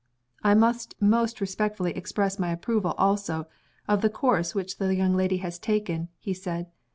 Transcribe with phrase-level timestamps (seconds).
[0.43, 3.45] "I must most respectfully express my approval also
[3.87, 6.71] of the course which the young lady has taken," he said.